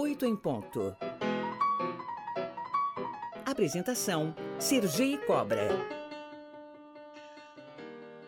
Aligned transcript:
8 0.00 0.24
em 0.24 0.34
ponto. 0.34 0.96
Apresentação: 3.44 4.34
Sergi 4.58 5.18
Cobra. 5.26 5.68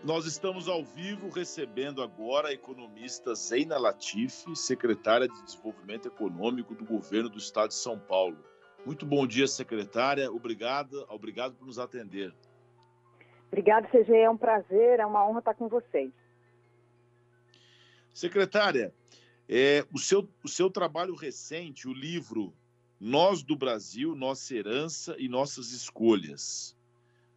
Nós 0.04 0.26
estamos 0.26 0.68
ao 0.68 0.84
vivo 0.84 1.30
recebendo 1.30 2.02
agora 2.02 2.48
a 2.48 2.52
economista 2.52 3.34
Zeina 3.34 3.78
Latifi, 3.78 4.54
secretária 4.54 5.26
de 5.26 5.42
Desenvolvimento 5.44 6.08
Econômico 6.08 6.74
do 6.74 6.84
governo 6.84 7.30
do 7.30 7.38
estado 7.38 7.68
de 7.68 7.76
São 7.76 7.98
Paulo. 7.98 8.36
Muito 8.84 9.06
bom 9.06 9.26
dia, 9.26 9.46
secretária. 9.46 10.30
Obrigado, 10.30 11.06
obrigado 11.08 11.54
por 11.54 11.66
nos 11.66 11.78
atender. 11.78 12.34
Obrigado, 13.46 13.88
CG. 13.88 14.14
É 14.14 14.28
um 14.28 14.36
prazer, 14.36 15.00
é 15.00 15.06
uma 15.06 15.26
honra 15.26 15.38
estar 15.38 15.54
com 15.54 15.70
vocês. 15.70 16.12
Secretária, 18.12 18.92
é, 19.54 19.84
o, 19.92 19.98
seu, 19.98 20.26
o 20.42 20.48
seu 20.48 20.70
trabalho 20.70 21.14
recente, 21.14 21.86
o 21.86 21.92
livro 21.92 22.54
Nós 22.98 23.42
do 23.42 23.54
Brasil, 23.54 24.14
Nossa 24.14 24.54
Herança 24.54 25.14
e 25.18 25.28
Nossas 25.28 25.72
Escolhas. 25.72 26.74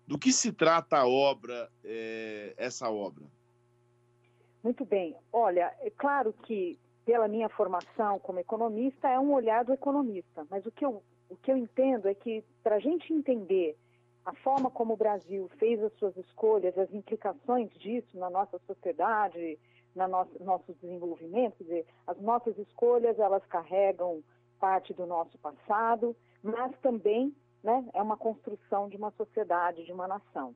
Do 0.07 0.17
que 0.17 0.31
se 0.31 0.53
trata 0.53 0.99
a 0.99 1.07
obra, 1.07 1.69
é, 1.83 2.53
essa 2.55 2.89
obra? 2.89 3.25
Muito 4.63 4.85
bem. 4.85 5.13
Olha, 5.33 5.75
é 5.81 5.89
claro 5.89 6.31
que 6.31 6.79
pela 7.05 7.27
minha 7.27 7.49
formação 7.49 8.17
como 8.19 8.39
economista 8.39 9.09
é 9.09 9.19
um 9.19 9.33
olhar 9.33 9.65
do 9.65 9.73
economista, 9.73 10.47
mas 10.49 10.65
o 10.65 10.71
que 10.71 10.85
eu, 10.85 11.03
o 11.29 11.35
que 11.35 11.51
eu 11.51 11.57
entendo 11.57 12.07
é 12.07 12.13
que 12.13 12.45
para 12.63 12.77
a 12.77 12.79
gente 12.79 13.11
entender 13.11 13.75
a 14.25 14.33
forma 14.35 14.71
como 14.71 14.93
o 14.93 14.97
Brasil 14.97 15.51
fez 15.59 15.83
as 15.83 15.91
suas 15.99 16.15
escolhas, 16.15 16.77
as 16.77 16.91
implicações 16.93 17.69
disso 17.77 18.17
na 18.17 18.29
nossa 18.29 18.57
sociedade, 18.65 19.59
na 19.95 20.07
nosso, 20.07 20.43
nosso 20.43 20.73
desenvolvimento, 20.81 21.57
quer 21.57 21.63
dizer, 21.63 21.85
as 22.05 22.19
nossas 22.19 22.57
escolhas 22.57 23.17
elas 23.17 23.45
carregam 23.45 24.21
parte 24.59 24.93
do 24.93 25.05
nosso 25.05 25.37
passado, 25.39 26.15
mas 26.43 26.77
também 26.79 27.33
né, 27.63 27.83
é 27.93 28.01
uma 28.01 28.17
construção 28.17 28.89
de 28.89 28.97
uma 28.97 29.11
sociedade, 29.11 29.85
de 29.85 29.91
uma 29.91 30.07
nação. 30.07 30.53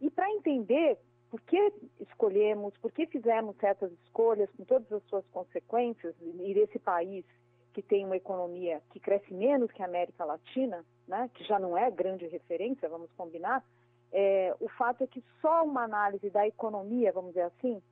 E 0.00 0.10
para 0.10 0.30
entender 0.30 0.98
por 1.30 1.40
que 1.42 1.72
escolhemos, 2.00 2.76
por 2.78 2.90
que 2.90 3.06
fizemos 3.06 3.56
certas 3.58 3.92
escolhas, 4.04 4.50
com 4.56 4.64
todas 4.64 4.90
as 4.90 5.02
suas 5.04 5.26
consequências, 5.28 6.14
e 6.20 6.54
desse 6.54 6.78
país 6.78 7.24
que 7.72 7.82
tem 7.82 8.04
uma 8.04 8.16
economia 8.16 8.82
que 8.90 8.98
cresce 8.98 9.32
menos 9.32 9.70
que 9.70 9.82
a 9.82 9.86
América 9.86 10.24
Latina, 10.24 10.84
né, 11.06 11.30
que 11.34 11.44
já 11.44 11.58
não 11.58 11.76
é 11.76 11.90
grande 11.90 12.26
referência, 12.26 12.88
vamos 12.88 13.12
combinar, 13.12 13.62
é, 14.10 14.54
o 14.58 14.68
fato 14.70 15.04
é 15.04 15.06
que 15.06 15.22
só 15.40 15.64
uma 15.64 15.84
análise 15.84 16.30
da 16.30 16.46
economia, 16.46 17.12
vamos 17.12 17.30
dizer 17.30 17.42
assim, 17.42 17.82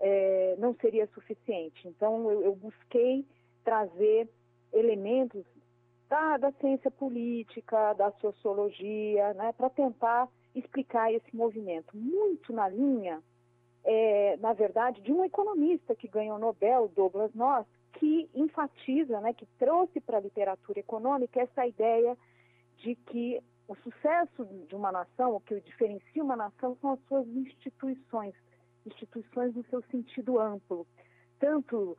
é, 0.00 0.56
não 0.58 0.74
seria 0.74 1.06
suficiente. 1.08 1.86
Então, 1.88 2.30
eu, 2.30 2.42
eu 2.42 2.56
busquei 2.56 3.24
trazer 3.64 4.28
elementos 4.72 5.44
da, 6.08 6.36
da, 6.36 6.52
ciência 6.52 6.90
política, 6.90 7.92
da 7.94 8.10
sociologia, 8.12 9.32
né, 9.34 9.52
para 9.52 9.70
tentar 9.70 10.28
explicar 10.54 11.12
esse 11.12 11.34
movimento. 11.34 11.96
Muito 11.96 12.52
na 12.52 12.68
linha, 12.68 13.22
é, 13.82 14.36
na 14.38 14.52
verdade, 14.52 15.00
de 15.00 15.12
um 15.12 15.24
economista 15.24 15.94
que 15.94 16.08
ganhou 16.08 16.36
o 16.36 16.40
Nobel, 16.40 16.90
Douglas 16.94 17.34
North, 17.34 17.66
que 17.94 18.28
enfatiza, 18.34 19.20
né, 19.20 19.32
que 19.32 19.46
trouxe 19.58 20.00
para 20.00 20.18
a 20.18 20.20
literatura 20.20 20.80
econômica 20.80 21.40
essa 21.40 21.66
ideia 21.66 22.16
de 22.78 22.94
que 22.94 23.40
o 23.66 23.74
sucesso 23.76 24.44
de 24.68 24.74
uma 24.74 24.92
nação, 24.92 25.34
o 25.34 25.40
que 25.40 25.58
diferencia 25.60 26.22
uma 26.22 26.36
nação, 26.36 26.76
são 26.80 26.92
as 26.92 27.00
suas 27.08 27.26
instituições 27.28 28.34
instituições 28.86 29.54
no 29.54 29.64
seu 29.64 29.82
sentido 29.90 30.38
amplo, 30.38 30.86
tanto 31.38 31.96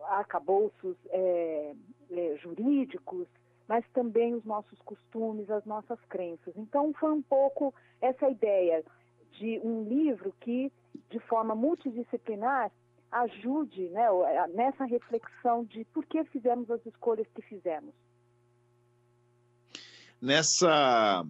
arcabouços 0.00 0.96
é, 1.10 1.74
é, 2.10 2.36
jurídicos, 2.38 3.26
mas 3.68 3.84
também 3.92 4.34
os 4.34 4.44
nossos 4.44 4.78
costumes, 4.82 5.50
as 5.50 5.64
nossas 5.64 5.98
crenças. 6.08 6.54
Então, 6.56 6.92
foi 6.94 7.12
um 7.12 7.22
pouco 7.22 7.74
essa 8.00 8.28
ideia 8.28 8.84
de 9.32 9.58
um 9.64 9.84
livro 9.84 10.34
que, 10.40 10.70
de 11.10 11.18
forma 11.20 11.54
multidisciplinar, 11.54 12.70
ajude 13.10 13.88
né, 13.90 14.06
nessa 14.52 14.84
reflexão 14.84 15.64
de 15.64 15.84
por 15.86 16.04
que 16.04 16.24
fizemos 16.24 16.70
as 16.70 16.84
escolhas 16.84 17.26
que 17.34 17.42
fizemos. 17.42 17.94
Nessa 20.20 21.24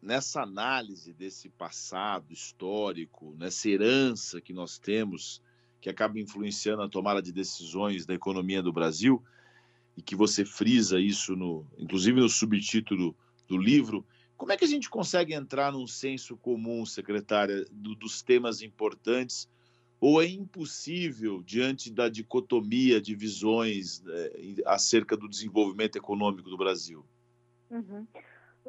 nessa 0.00 0.42
análise 0.42 1.12
desse 1.12 1.48
passado 1.48 2.32
histórico, 2.32 3.34
nessa 3.38 3.68
herança 3.68 4.40
que 4.40 4.52
nós 4.52 4.78
temos, 4.78 5.42
que 5.80 5.88
acaba 5.88 6.18
influenciando 6.18 6.82
a 6.82 6.88
tomada 6.88 7.22
de 7.22 7.32
decisões 7.32 8.06
da 8.06 8.14
economia 8.14 8.62
do 8.62 8.72
Brasil, 8.72 9.22
e 9.96 10.02
que 10.02 10.14
você 10.14 10.44
frisa 10.44 11.00
isso, 11.00 11.34
no, 11.34 11.66
inclusive 11.78 12.20
no 12.20 12.28
subtítulo 12.28 13.16
do 13.48 13.56
livro, 13.56 14.04
como 14.36 14.52
é 14.52 14.56
que 14.56 14.64
a 14.64 14.68
gente 14.68 14.90
consegue 14.90 15.32
entrar 15.32 15.72
num 15.72 15.86
senso 15.86 16.36
comum, 16.36 16.84
secretária, 16.84 17.64
do, 17.72 17.94
dos 17.94 18.20
temas 18.20 18.60
importantes, 18.60 19.48
ou 19.98 20.20
é 20.20 20.26
impossível 20.26 21.42
diante 21.42 21.90
da 21.90 22.10
dicotomia 22.10 23.00
de 23.00 23.14
visões 23.14 24.02
é, 24.06 24.62
acerca 24.66 25.16
do 25.16 25.26
desenvolvimento 25.26 25.96
econômico 25.96 26.50
do 26.50 26.56
Brasil? 26.58 27.02
Uhum 27.70 28.06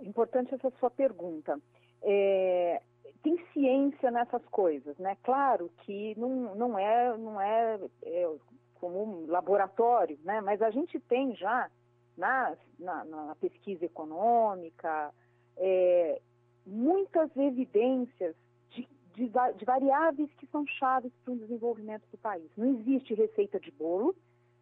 importante 0.03 0.53
essa 0.53 0.71
sua 0.79 0.89
pergunta. 0.89 1.59
É, 2.01 2.81
tem 3.23 3.37
ciência 3.53 4.11
nessas 4.11 4.43
coisas, 4.45 4.97
né? 4.97 5.17
Claro 5.23 5.71
que 5.79 6.17
não, 6.17 6.55
não 6.55 6.79
é, 6.79 7.17
não 7.17 7.41
é, 7.41 7.79
é 8.03 8.35
como 8.75 9.03
um 9.03 9.27
laboratório, 9.27 10.17
né? 10.23 10.41
Mas 10.41 10.61
a 10.61 10.69
gente 10.69 10.99
tem 11.01 11.35
já 11.35 11.69
na, 12.17 12.55
na, 12.79 13.03
na 13.05 13.35
pesquisa 13.35 13.85
econômica 13.85 15.13
é, 15.57 16.21
muitas 16.65 17.35
evidências 17.35 18.35
de, 18.69 18.87
de, 19.13 19.29
de, 19.29 19.65
variáveis 19.65 20.29
que 20.35 20.47
são 20.47 20.65
chaves 20.67 21.11
para 21.23 21.33
o 21.33 21.37
desenvolvimento 21.37 22.03
do 22.11 22.17
país. 22.17 22.49
Não 22.55 22.79
existe 22.79 23.13
receita 23.13 23.59
de 23.59 23.71
bolo, 23.71 24.15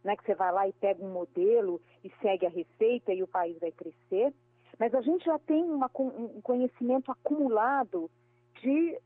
né? 0.04 0.16
Que 0.16 0.26
você 0.26 0.36
vai 0.36 0.52
lá 0.52 0.68
e 0.68 0.74
pega 0.74 1.04
um 1.04 1.12
modelo 1.12 1.82
e 2.04 2.12
segue 2.22 2.46
a 2.46 2.50
receita 2.50 3.14
e 3.14 3.24
o 3.24 3.28
país 3.28 3.58
vai 3.60 3.72
crescer. 3.72 4.34
Mas 4.78 4.94
a 4.94 5.02
gente 5.02 5.26
já 5.26 5.40
tem 5.40 5.64
uma, 5.64 5.90
um 6.00 6.42
conhecimento 6.42 7.12
acumulado 7.12 8.10
de 8.62 9.00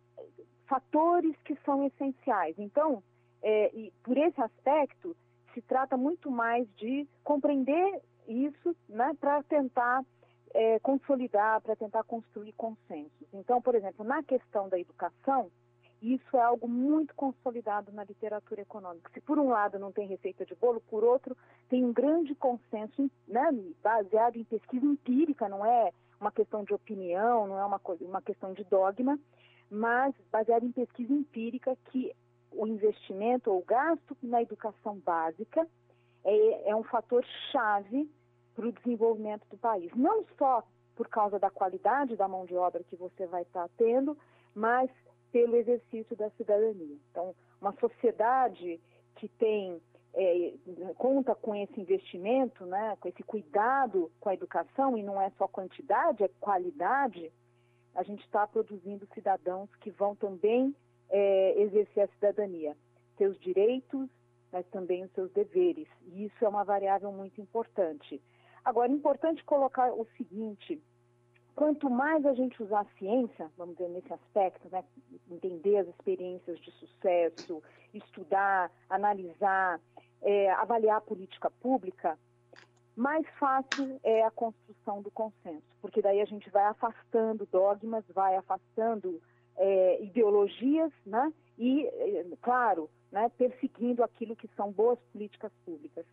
fatores 0.68 1.36
que 1.44 1.56
são 1.66 1.86
essenciais. 1.86 2.56
Então, 2.58 3.04
é, 3.42 3.72
por 4.04 4.18
esse 4.18 4.42
aspecto, 4.42 5.16
se 5.54 5.62
trata 5.62 5.98
muito 5.98 6.30
mais 6.30 6.68
de 6.76 7.08
compreender 7.24 8.02
isso 8.28 8.76
né, 8.88 9.16
para 9.20 9.42
tentar 9.44 10.04
é, 10.54 10.80
consolidar, 10.80 11.62
para 11.62 11.76
tentar 11.76 12.04
construir 12.04 12.54
consensos. 12.54 13.28
Então, 13.34 13.62
por 13.62 13.76
exemplo, 13.76 14.06
na 14.06 14.24
questão 14.24 14.70
da 14.70 14.80
educação, 14.80 15.52
isso 16.02 16.38
é 16.38 16.42
algo 16.42 16.68
muito 16.68 17.14
consolidado 17.16 17.92
na 17.92 18.04
literatura 18.04 18.62
econômica. 18.62 19.12
Se 19.14 19.20
por 19.22 19.38
um 19.38 19.50
lado 19.50 19.78
não 19.78 19.92
tem 19.92 20.08
receita 20.08 20.46
de 20.46 20.56
bolo, 20.56 20.82
por 20.90 21.04
outro 21.04 21.36
tem 21.68 21.84
um 21.84 21.92
grande 21.92 22.34
consenso 22.36 23.10
né, 23.28 23.50
baseado 23.84 24.38
em 24.38 24.44
pesquisa 24.44 24.86
empírica, 24.86 25.50
não 25.50 25.66
é 25.66 25.92
uma 26.20 26.32
questão 26.32 26.64
de 26.64 26.74
opinião, 26.74 27.48
não 27.48 27.60
é 27.60 27.66
uma, 27.66 27.82
uma 28.02 28.22
questão 28.22 28.54
de 28.54 28.64
dogma, 28.64 29.20
mas 29.70 30.14
baseado 30.32 30.66
em 30.66 30.72
pesquisa 30.72 31.14
empírica 31.14 31.78
que 31.86 32.14
o 32.52 32.66
investimento 32.66 33.52
ou 33.52 33.60
o 33.60 33.66
gasto 33.66 34.18
na 34.24 34.42
educação 34.42 34.98
básica 35.00 35.68
é, 36.24 36.70
é 36.70 36.76
um 36.76 36.84
fator 36.84 37.24
chave 37.52 38.10
para 38.56 38.68
o 38.68 38.72
desenvolvimento 38.72 39.46
do 39.50 39.58
país. 39.58 39.92
Não 39.96 40.26
só 40.38 40.64
por 40.96 41.08
causa 41.08 41.40
da 41.40 41.50
qualidade 41.50 42.18
da 42.18 42.28
mão 42.28 42.46
de 42.46 42.56
obra 42.56 42.84
que 42.84 42.96
você 42.96 43.26
vai 43.26 43.44
estar 43.44 43.70
tendo, 43.78 44.18
mas 44.54 44.90
pelo 45.32 45.56
exercício 45.56 46.16
da 46.16 46.30
cidadania. 46.32 46.98
Então, 47.12 47.36
uma 47.62 47.74
sociedade 47.74 48.80
que 49.16 49.28
tem 49.28 49.82
é, 50.14 50.54
conta 50.98 51.36
com 51.36 51.56
esse 51.56 51.80
investimento, 51.80 52.66
né, 52.66 52.98
com 53.00 53.08
esse 53.08 53.24
cuidado 53.24 54.12
com 54.20 54.30
a 54.30 54.34
educação, 54.34 54.98
e 54.98 55.04
não 55.04 55.22
é 55.22 55.30
só 55.38 55.48
quantidade, 55.48 56.24
é 56.24 56.30
qualidade, 56.40 57.32
a 57.96 58.04
gente 58.04 58.24
está 58.24 58.48
produzindo 58.48 59.08
cidadãos 59.14 59.70
que 59.82 59.92
vão 59.92 60.16
também 60.16 60.76
é, 61.10 61.62
exercer 61.62 62.04
a 62.04 62.08
cidadania, 62.08 62.76
seus 63.18 63.40
direitos, 63.40 64.10
mas 64.52 64.66
também 64.68 65.04
os 65.04 65.12
seus 65.12 65.32
deveres. 65.32 65.88
E 66.08 66.26
isso 66.26 66.46
é 66.46 66.48
uma 66.48 66.64
variável 66.64 67.12
muito 67.12 67.40
importante. 67.42 68.22
Agora, 68.64 68.92
é 68.92 68.96
importante 68.96 69.44
colocar 69.44 69.92
o 69.94 70.06
seguinte: 70.18 70.82
quanto 71.60 71.90
mais 71.90 72.26
a 72.26 72.34
gente 72.34 72.64
usar 72.64 72.80
a 72.80 72.98
ciência, 72.98 73.52
vamos 73.58 73.76
dizer, 73.76 73.90
nesse 73.90 74.14
aspecto, 74.14 74.70
né, 74.72 74.82
entender 75.30 75.76
as 75.80 75.90
experiências 75.90 76.58
de 76.58 76.72
sucesso, 76.72 77.62
estudar, 77.94 78.72
analisar, 78.90 79.78
é, 80.22 80.50
avaliar 80.52 81.00
a 81.00 81.02
política 81.02 81.52
pública, 81.60 82.18
mais 82.96 83.28
fácil 83.38 84.00
é 84.04 84.24
a 84.24 84.32
construção 84.32 85.02
do 85.02 85.12
consenso, 85.12 85.68
porque 85.82 86.02
daí 86.02 86.22
a 86.22 86.26
gente 86.26 86.50
vai 86.50 86.64
afastando 86.64 87.46
dogmas, 87.52 88.06
vai 88.16 88.38
afastando 88.38 89.22
é, 89.58 90.02
ideologias, 90.02 90.94
né, 91.06 91.34
e, 91.58 91.86
é, 91.88 92.26
claro, 92.42 92.90
né, 93.12 93.30
perseguindo 93.38 94.02
aquilo 94.02 94.34
que 94.34 94.48
são 94.56 94.72
boas 94.72 94.98
políticas 95.12 95.52
públicas. 95.66 96.06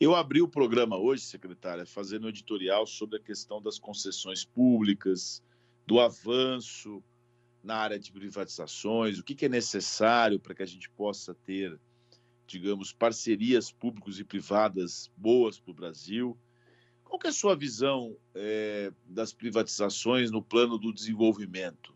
Eu 0.00 0.14
abri 0.14 0.42
o 0.42 0.48
programa 0.48 0.96
hoje, 0.96 1.22
secretária, 1.22 1.86
fazendo 1.86 2.26
um 2.26 2.28
editorial 2.28 2.86
sobre 2.86 3.18
a 3.18 3.22
questão 3.22 3.60
das 3.60 3.78
concessões 3.78 4.44
públicas, 4.44 5.42
do 5.86 6.00
avanço 6.00 7.02
na 7.62 7.76
área 7.76 7.98
de 7.98 8.10
privatizações, 8.10 9.18
o 9.18 9.24
que, 9.24 9.46
é 9.46 9.48
necessário 9.48 10.40
para 10.40 10.54
que 10.54 10.62
a 10.62 10.66
gente 10.66 10.90
possa 10.90 11.34
ter, 11.46 11.78
digamos, 12.46 12.92
parcerias 12.92 13.70
públicas 13.70 14.18
e 14.18 14.24
privadas 14.24 15.10
boas 15.16 15.60
para 15.60 15.70
o 15.70 15.74
Brasil. 15.74 16.36
Qual 17.04 17.20
é 17.24 17.28
a 17.28 17.32
sua 17.32 17.54
visão 17.54 18.16
é, 18.34 18.92
das 19.04 19.32
privatizações 19.32 20.30
no 20.30 20.42
plano 20.42 20.76
do 20.76 20.92
desenvolvimento? 20.92 21.94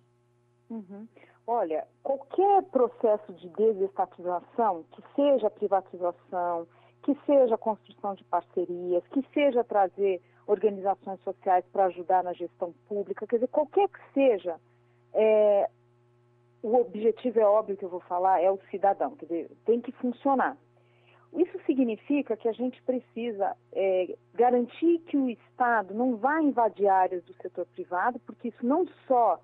Uhum. 0.71 1.09
Olha, 1.47 1.87
qualquer 2.03 2.63
processo 2.65 3.33
de 3.35 3.49
desestatização, 3.51 4.85
que 4.93 5.03
seja 5.15 5.49
privatização, 5.49 6.67
que 7.07 7.17
seja 7.25 7.57
construção 7.57 8.17
de 8.17 8.25
parcerias, 8.25 9.07
que 9.13 9.25
seja 9.33 9.63
trazer 9.63 10.21
organizações 10.45 11.21
sociais 11.21 11.65
para 11.73 11.85
ajudar 11.85 12.25
na 12.25 12.33
gestão 12.33 12.75
pública, 12.89 13.25
quer 13.29 13.37
dizer, 13.37 13.47
qualquer 13.47 13.89
que 13.89 14.01
seja, 14.13 14.57
é, 15.15 15.71
o 16.65 16.75
objetivo 16.75 17.39
é 17.39 17.45
óbvio 17.47 17.77
que 17.77 17.85
eu 17.85 17.89
vou 17.89 18.01
falar, 18.01 18.43
é 18.43 18.51
o 18.51 18.59
cidadão, 18.73 19.15
quer 19.15 19.27
dizer, 19.27 19.51
tem 19.65 19.81
que 19.81 19.93
funcionar. 19.93 20.57
Isso 21.33 21.57
significa 21.65 22.37
que 22.37 22.49
a 22.49 22.53
gente 22.53 22.83
precisa 22.83 23.57
é, 23.73 24.17
garantir 24.35 24.99
que 25.07 25.17
o 25.17 25.31
Estado 25.31 25.95
não 25.95 26.17
vá 26.17 26.43
invadir 26.43 26.89
áreas 26.89 27.23
do 27.23 27.35
setor 27.35 27.67
privado, 27.67 28.19
porque 28.27 28.49
isso 28.49 28.67
não 28.67 28.85
só 29.07 29.39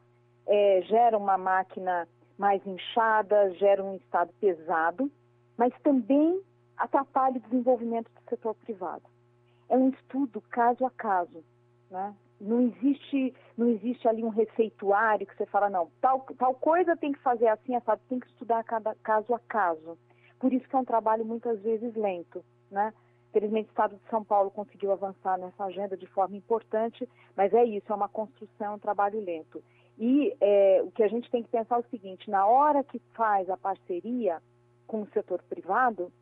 é, 0.49 0.83
gera 0.83 1.17
uma 1.17 1.39
máquina 1.39 2.09
mais 2.37 2.67
inchada, 2.67 3.53
gera 3.55 3.85
um 3.85 3.95
Estado 3.95 4.33
pesado, 4.41 5.09
mas 5.57 5.73
também 5.85 6.43
atrapalha 6.77 7.37
o 7.37 7.41
desenvolvimento 7.41 8.11
do 8.11 8.31
setor 8.31 8.55
privado 8.55 9.03
é 9.73 9.77
um 9.77 9.89
estudo 9.89 10.41
caso 10.51 10.85
a 10.85 10.91
caso, 10.91 11.43
né? 11.91 12.15
Não 12.39 12.61
existe, 12.61 13.35
não 13.57 13.69
existe 13.69 14.07
ali 14.07 14.23
um 14.23 14.29
receituário 14.29 15.27
que 15.27 15.35
você 15.35 15.47
fala, 15.47 15.71
não, 15.71 15.91
tal, 16.01 16.27
tal 16.37 16.55
coisa 16.55 16.97
tem 16.97 17.13
que 17.13 17.21
fazer 17.21 17.47
assim, 17.47 17.75
assado, 17.75 18.03
tem 18.09 18.21
que 18.21 18.27
estudar 18.27 18.63
cada 18.65 18.95
caso 18.97 19.33
a 19.33 19.39
caso. 19.39 19.97
Por 20.39 20.53
isso 20.53 20.69
que 20.69 20.77
é 20.77 20.79
um 20.79 20.85
trabalho 20.85 21.25
muitas 21.25 21.59
vezes 21.63 21.95
lento, 21.95 22.45
né? 22.71 22.93
Felizmente 23.33 23.69
o 23.69 23.71
Estado 23.71 23.97
de 23.97 24.11
São 24.11 24.23
Paulo 24.23 24.51
conseguiu 24.51 24.93
avançar 24.93 25.39
nessa 25.39 25.65
agenda 25.65 25.97
de 25.97 26.07
forma 26.07 26.37
importante, 26.37 27.09
mas 27.35 27.55
é 27.55 27.65
isso, 27.65 27.91
é 27.91 27.97
uma 27.97 28.09
construção, 28.09 28.67
é 28.67 28.71
um 28.71 28.79
trabalho 28.79 29.25
lento. 29.25 29.65
E 29.99 30.37
é, 30.39 30.83
o 30.85 30.91
que 30.91 31.03
a 31.03 31.09
gente 31.09 31.31
tem 31.31 31.43
que 31.43 31.49
pensar 31.49 31.77
é 31.77 31.79
o 31.79 31.91
seguinte, 31.91 32.29
na 32.29 32.45
hora 32.45 32.85
que 32.85 32.99
faz 33.15 33.49
a 33.49 33.57
parceria 33.57 34.43
com 34.87 35.01
o 35.01 35.09
setor 35.15 35.41
privado, 35.49 36.13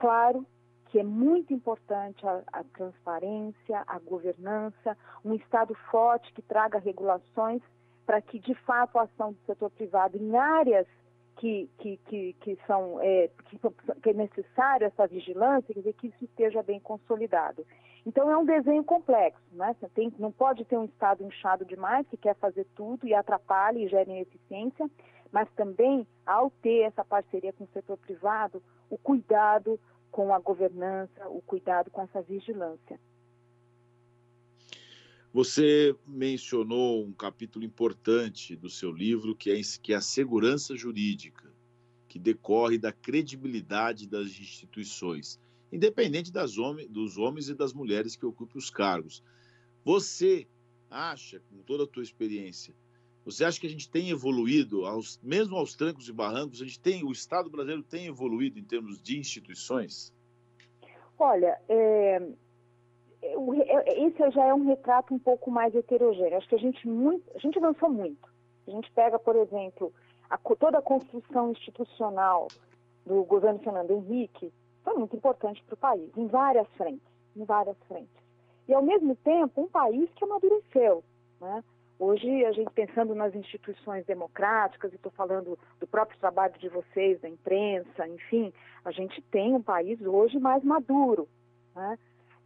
claro 0.00 0.44
que 0.86 0.98
é 0.98 1.04
muito 1.04 1.54
importante 1.54 2.26
a, 2.26 2.42
a, 2.52 2.64
transparência, 2.64 3.84
a 3.86 3.98
governança, 4.00 4.96
um 5.24 5.34
Estado 5.34 5.72
forte 5.88 6.32
que 6.32 6.42
traga 6.42 6.80
regulações 6.80 7.62
para 8.04 8.20
que, 8.20 8.40
de 8.40 8.54
fato, 8.54 8.98
a 8.98 9.02
ação 9.02 9.32
do 9.32 9.38
setor 9.46 9.70
privado 9.70 10.16
em 10.16 10.36
áreas 10.36 10.86
que, 11.36 11.70
que, 11.78 11.96
que, 12.06 12.32
que 12.40 12.58
são 12.66 12.98
é, 13.00 13.30
que, 14.02 14.10
é 14.10 14.12
necessária 14.12 14.86
essa 14.86 15.06
vigilância, 15.06 15.72
quer 15.72 15.80
dizer, 15.80 15.92
que 15.92 16.08
isso 16.08 16.24
esteja 16.24 16.60
bem 16.62 16.80
consolidado. 16.80 17.64
Então 18.04 18.28
é 18.30 18.36
um 18.36 18.44
desenho 18.44 18.82
complexo, 18.82 19.40
né? 19.52 19.76
Tem, 19.94 20.12
não 20.18 20.32
pode 20.32 20.64
ter 20.64 20.76
um 20.76 20.86
Estado 20.86 21.22
inchado 21.22 21.64
demais 21.64 22.06
que 22.08 22.16
quer 22.16 22.34
fazer 22.34 22.66
tudo 22.74 23.06
e 23.06 23.14
atrapalha 23.14 23.78
e 23.78 23.88
gera 23.88 24.10
ineficiência, 24.10 24.90
mas 25.32 25.48
também, 25.56 26.06
ao 26.26 26.50
ter 26.62 26.80
essa 26.80 27.04
parceria 27.04 27.52
com 27.52 27.64
o 27.64 27.68
setor 27.72 27.96
privado, 27.98 28.62
o 28.88 28.98
cuidado 28.98 29.78
com 30.10 30.34
a 30.34 30.38
governança, 30.38 31.28
o 31.28 31.40
cuidado 31.40 31.90
com 31.90 32.02
essa 32.02 32.20
vigilância. 32.20 32.98
Você 35.32 35.94
mencionou 36.04 37.04
um 37.04 37.12
capítulo 37.12 37.64
importante 37.64 38.56
do 38.56 38.68
seu 38.68 38.90
livro, 38.90 39.36
que 39.36 39.52
é, 39.52 39.60
que 39.80 39.92
é 39.92 39.96
a 39.96 40.00
segurança 40.00 40.76
jurídica, 40.76 41.48
que 42.08 42.18
decorre 42.18 42.76
da 42.76 42.90
credibilidade 42.90 44.08
das 44.08 44.26
instituições, 44.26 45.38
independente 45.70 46.32
das 46.32 46.58
hom 46.58 46.76
dos 46.88 47.16
homens 47.16 47.48
e 47.48 47.54
das 47.54 47.72
mulheres 47.72 48.16
que 48.16 48.26
ocupem 48.26 48.58
os 48.58 48.70
cargos. 48.70 49.22
Você 49.84 50.48
acha, 50.90 51.40
com 51.48 51.62
toda 51.62 51.84
a 51.84 51.86
tua 51.86 52.02
experiência, 52.02 52.74
você 53.30 53.44
acha 53.44 53.60
que 53.60 53.66
a 53.66 53.70
gente 53.70 53.88
tem 53.88 54.10
evoluído, 54.10 54.84
aos, 54.86 55.18
mesmo 55.22 55.56
aos 55.56 55.74
trancos 55.74 56.08
e 56.08 56.12
barrancos, 56.12 56.60
a 56.60 56.64
gente 56.64 56.80
tem, 56.80 57.04
o 57.04 57.12
Estado 57.12 57.50
brasileiro 57.50 57.82
tem 57.82 58.06
evoluído 58.06 58.58
em 58.58 58.64
termos 58.64 59.00
de 59.00 59.18
instituições? 59.18 60.12
Olha, 61.18 61.60
é, 61.68 62.22
é, 63.22 63.34
é, 63.34 64.06
esse 64.06 64.30
já 64.30 64.46
é 64.46 64.54
um 64.54 64.66
retrato 64.66 65.14
um 65.14 65.18
pouco 65.18 65.50
mais 65.50 65.74
heterogêneo. 65.74 66.38
Acho 66.38 66.48
que 66.48 66.54
a 66.54 66.58
gente, 66.58 66.86
muito, 66.88 67.24
a 67.34 67.38
gente 67.38 67.58
avançou 67.58 67.90
muito. 67.90 68.28
A 68.66 68.70
gente 68.70 68.90
pega, 68.92 69.18
por 69.18 69.36
exemplo, 69.36 69.92
a, 70.28 70.38
toda 70.38 70.78
a 70.78 70.82
construção 70.82 71.52
institucional 71.52 72.48
do 73.04 73.22
governo 73.24 73.58
Fernando 73.58 73.90
Henrique 73.90 74.52
foi 74.82 74.94
muito 74.94 75.16
importante 75.16 75.62
para 75.64 75.74
o 75.74 75.76
país, 75.76 76.10
em 76.16 76.26
várias 76.26 76.66
frentes, 76.76 77.06
em 77.36 77.44
várias 77.44 77.76
frentes. 77.86 78.20
E, 78.66 78.74
ao 78.74 78.82
mesmo 78.82 79.14
tempo, 79.16 79.62
um 79.62 79.68
país 79.68 80.08
que 80.14 80.24
amadureceu, 80.24 81.04
né? 81.40 81.62
Hoje, 82.00 82.46
a 82.46 82.52
gente 82.52 82.70
pensando 82.70 83.14
nas 83.14 83.34
instituições 83.34 84.06
democráticas, 84.06 84.90
e 84.90 84.96
estou 84.96 85.12
falando 85.12 85.58
do 85.78 85.86
próprio 85.86 86.18
trabalho 86.18 86.54
de 86.58 86.66
vocês, 86.70 87.20
da 87.20 87.28
imprensa, 87.28 88.08
enfim, 88.08 88.50
a 88.82 88.90
gente 88.90 89.20
tem 89.30 89.54
um 89.54 89.62
país 89.62 90.00
hoje 90.00 90.38
mais 90.38 90.64
maduro. 90.64 91.28
Né? 91.76 91.98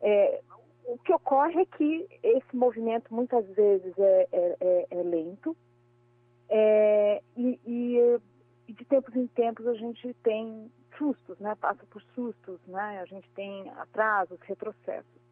É, 0.02 0.40
o 0.86 0.98
que 0.98 1.12
ocorre 1.12 1.60
é 1.60 1.66
que 1.66 2.04
esse 2.20 2.56
movimento 2.56 3.14
muitas 3.14 3.46
vezes 3.54 3.96
é, 3.96 4.28
é, 4.32 4.56
é, 4.60 4.86
é 4.90 5.02
lento 5.04 5.56
é, 6.48 7.22
e, 7.36 7.60
e, 7.64 8.20
e, 8.66 8.72
de 8.72 8.84
tempos 8.84 9.14
em 9.14 9.28
tempos 9.28 9.68
a 9.68 9.74
gente 9.74 10.12
tem 10.24 10.68
sustos, 10.98 11.38
né? 11.38 11.54
passa 11.60 11.86
por 11.90 12.02
sustos, 12.12 12.58
né? 12.66 12.98
a 13.00 13.04
gente 13.04 13.30
tem 13.30 13.70
atrasos, 13.70 14.40
retrocessos. 14.40 15.22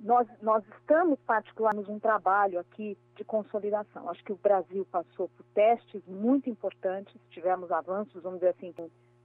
Nós, 0.00 0.28
nós 0.42 0.62
estamos 0.78 1.18
particularmente 1.26 1.90
um 1.90 1.98
trabalho 1.98 2.58
aqui 2.58 2.96
de 3.16 3.24
consolidação. 3.24 4.08
Acho 4.08 4.22
que 4.24 4.32
o 4.32 4.36
Brasil 4.36 4.86
passou 4.90 5.28
por 5.28 5.44
testes 5.54 6.02
muito 6.06 6.50
importantes, 6.50 7.14
tivemos 7.30 7.70
avanços, 7.72 8.22
vamos 8.22 8.40
dizer 8.40 8.50
assim, 8.50 8.74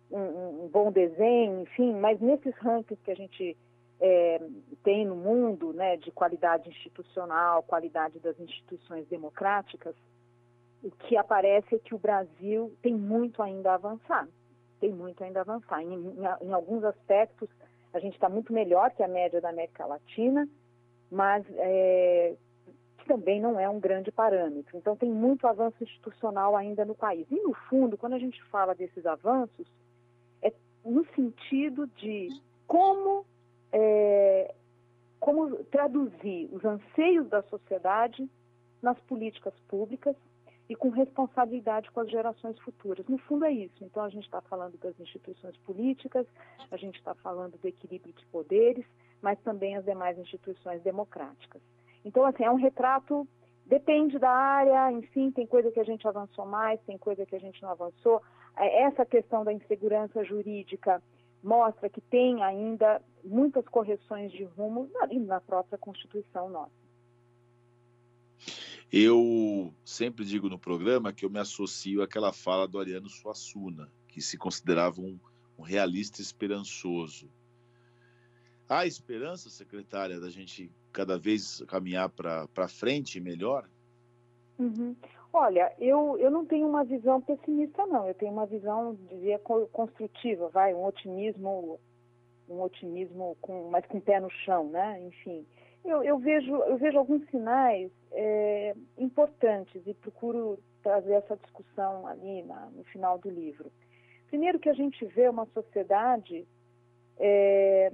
um, 0.10 0.20
um, 0.20 0.66
um 0.66 0.68
bom 0.68 0.92
desenho, 0.92 1.62
enfim, 1.62 1.94
mas 1.94 2.20
nesses 2.20 2.56
rankings 2.56 3.02
que 3.04 3.12
a 3.12 3.16
gente 3.16 3.58
é, 4.00 4.42
tem 4.84 5.06
no 5.06 5.16
mundo, 5.16 5.74
né, 5.74 5.98
de 5.98 6.12
qualidade 6.12 6.68
institucional, 6.70 7.64
qualidade 7.64 8.20
das 8.20 8.40
instituições 8.40 9.08
democráticas, 9.08 9.96
o 10.84 10.90
que 10.90 11.16
aparece 11.16 11.76
é 11.76 11.80
que 11.80 11.94
o 11.94 12.00
Brasil 12.00 12.76
tem 12.82 12.96
muito 12.96 13.44
ainda 13.44 13.72
a 13.72 13.76
avançar, 13.76 14.28
tem 14.80 14.92
muito 14.92 15.24
ainda 15.24 15.42
a 15.42 15.44
avançar. 15.44 15.82
Em, 15.84 15.94
em, 15.94 16.48
em 16.48 16.52
alguns 16.52 16.84
aspectos, 16.84 17.48
a 17.94 18.00
gente 18.00 18.14
está 18.14 18.28
muito 18.28 18.52
melhor 18.52 18.90
que 18.92 19.04
a 19.04 19.08
média 19.08 19.40
da 19.40 19.50
América 19.50 19.86
Latina, 19.86 20.48
mas 21.12 21.46
é, 21.58 22.36
também 23.06 23.42
não 23.42 23.60
é 23.60 23.68
um 23.68 23.80
grande 23.80 24.12
parâmetro. 24.12 24.78
Então, 24.78 24.96
tem 24.96 25.10
muito 25.12 25.46
avanço 25.46 25.84
institucional 25.84 26.56
ainda 26.56 26.86
no 26.86 26.96
país. 26.96 27.28
E, 27.30 27.36
no 27.42 27.54
fundo, 27.70 27.98
quando 27.98 28.14
a 28.14 28.20
gente 28.20 28.42
fala 28.46 28.74
desses 28.74 29.06
avanços, 29.06 29.68
é 30.42 30.54
no 30.86 31.06
sentido 31.14 31.88
de 31.98 32.30
como, 32.66 33.26
é, 33.74 34.54
como 35.20 35.58
traduzir 35.66 36.50
os 36.54 36.64
anseios 36.64 37.28
da 37.28 37.42
sociedade 37.44 38.30
nas 38.82 38.98
políticas 39.02 39.54
públicas 39.68 40.16
e 40.70 40.76
com 40.76 40.88
responsabilidade 40.88 41.92
com 41.92 42.00
as 42.00 42.10
gerações 42.10 42.58
futuras. 42.60 43.06
No 43.08 43.18
fundo 43.18 43.44
é 43.44 43.52
isso. 43.52 43.84
Então 43.84 44.04
a 44.04 44.10
gente 44.10 44.24
está 44.24 44.40
falando 44.40 44.78
das 44.78 44.98
instituições 45.02 45.58
políticas, 45.58 46.26
a 46.72 46.78
gente 46.78 46.96
está 46.96 47.14
falando 47.16 47.58
do 47.58 47.68
equilíbrio 47.68 48.14
de 48.14 48.26
poderes, 48.28 48.86
mas 49.22 49.40
também 49.42 49.76
as 49.76 49.86
demais 49.86 50.18
instituições 50.18 50.82
democráticas. 50.82 51.62
Então, 52.04 52.26
assim, 52.26 52.44
é 52.44 52.52
um 52.52 52.56
retrato, 52.56 53.28
depende 53.66 54.18
da 54.18 54.32
área, 54.32 54.92
enfim, 54.92 55.32
tem 55.32 55.46
coisa 55.46 55.72
que 55.72 55.80
a 55.80 55.84
gente 55.84 56.08
avançou 56.08 56.46
mais, 56.46 56.80
tem 56.82 56.98
coisa 56.98 57.26
que 57.26 57.36
a 57.36 57.40
gente 57.40 57.62
não 57.62 57.70
avançou. 57.70 58.22
É, 58.58 58.84
essa 58.84 59.06
questão 59.06 59.44
da 59.44 59.54
insegurança 59.54 60.24
jurídica 60.24 61.02
mostra 61.44 61.90
que 61.90 62.02
tem 62.02 62.44
ainda 62.44 63.02
muitas 63.24 63.66
correções 63.66 64.32
de 64.32 64.44
rumo 64.44 64.90
na 65.26 65.40
própria 65.42 65.78
Constituição 65.78 66.50
nossa. 66.50 66.82
Eu 68.92 69.74
sempre 69.86 70.26
digo 70.26 70.50
no 70.50 70.60
programa 70.60 71.14
que 71.14 71.24
eu 71.24 71.30
me 71.30 71.40
associo 71.40 72.02
àquela 72.02 72.34
fala 72.34 72.68
do 72.68 72.78
Ariano 72.78 73.08
Suassuna, 73.08 73.90
que 74.08 74.22
se 74.22 74.38
considerava 74.38 75.00
um, 75.00 75.18
um 75.58 75.62
realista 75.62 76.22
esperançoso. 76.22 77.30
Há 78.72 78.86
esperança, 78.86 79.50
secretária, 79.50 80.18
da 80.18 80.30
gente 80.30 80.72
cada 80.94 81.20
vez 81.20 81.62
caminhar 81.68 82.08
para 82.08 82.70
frente 82.70 83.20
melhor? 83.20 83.68
Uhum. 84.58 84.96
Olha, 85.34 85.74
eu, 85.78 86.18
eu 86.18 86.32
não 86.32 86.46
tenho 86.46 86.70
uma 86.70 86.86
visão 86.86 87.20
pessimista, 87.20 87.86
não. 87.86 88.08
Eu 88.08 88.14
tenho 88.14 88.32
uma 88.32 88.46
visão, 88.46 88.98
dizia, 89.10 89.38
construtiva, 89.40 90.48
vai, 90.48 90.74
um 90.74 90.86
otimismo 90.86 91.82
um 92.48 92.62
otimismo 92.62 93.38
com, 93.42 93.70
mais 93.70 93.86
com 93.88 93.98
o 93.98 94.02
pé 94.02 94.22
no 94.22 94.30
chão, 94.30 94.70
né? 94.70 95.02
Enfim, 95.06 95.46
eu, 95.84 96.02
eu 96.02 96.18
vejo, 96.18 96.56
eu 96.56 96.78
vejo 96.78 96.98
alguns 96.98 97.30
sinais 97.30 97.92
é, 98.14 98.74
importantes 98.98 99.82
e 99.86 99.94
procuro 99.96 100.58
trazer 100.82 101.16
essa 101.16 101.36
discussão 101.36 102.08
ali 102.08 102.42
na, 102.44 102.68
no 102.68 102.86
final 102.86 103.18
do 103.18 103.30
livro. 103.30 103.70
Primeiro 104.28 104.60
que 104.60 104.70
a 104.70 104.74
gente 104.74 105.04
vê 105.08 105.28
uma 105.28 105.46
sociedade 105.48 106.48
é, 107.18 107.92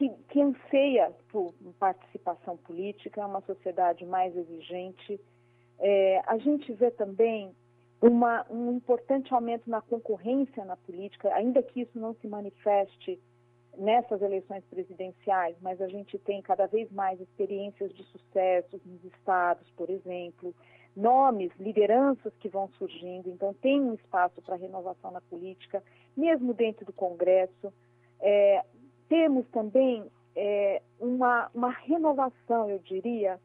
que, 0.00 0.08
que 0.30 0.40
anseia 0.40 1.12
por 1.28 1.52
participação 1.78 2.56
política, 2.56 3.26
uma 3.26 3.42
sociedade 3.42 4.06
mais 4.06 4.34
exigente. 4.34 5.20
É, 5.78 6.22
a 6.26 6.38
gente 6.38 6.72
vê 6.72 6.90
também 6.90 7.54
uma, 8.00 8.46
um 8.48 8.72
importante 8.72 9.34
aumento 9.34 9.68
na 9.68 9.82
concorrência 9.82 10.64
na 10.64 10.74
política, 10.74 11.34
ainda 11.34 11.62
que 11.62 11.82
isso 11.82 11.98
não 11.98 12.14
se 12.14 12.26
manifeste 12.26 13.20
nessas 13.76 14.22
eleições 14.22 14.64
presidenciais, 14.70 15.54
mas 15.60 15.78
a 15.82 15.88
gente 15.88 16.18
tem 16.18 16.40
cada 16.40 16.66
vez 16.66 16.90
mais 16.90 17.20
experiências 17.20 17.92
de 17.92 18.02
sucesso 18.04 18.80
nos 18.86 19.04
estados, 19.04 19.68
por 19.76 19.90
exemplo, 19.90 20.54
nomes, 20.96 21.52
lideranças 21.58 22.32
que 22.40 22.48
vão 22.48 22.68
surgindo, 22.78 23.28
então 23.28 23.52
tem 23.52 23.78
um 23.82 23.94
espaço 23.94 24.40
para 24.40 24.56
renovação 24.56 25.10
na 25.10 25.20
política, 25.20 25.82
mesmo 26.16 26.54
dentro 26.54 26.86
do 26.86 26.92
Congresso. 26.92 27.72
É, 28.18 28.64
temos 29.10 29.44
também 29.48 30.04
é, 30.36 30.80
uma, 31.00 31.50
uma 31.52 31.70
renovação, 31.70 32.70
eu 32.70 32.78
diria, 32.78 33.38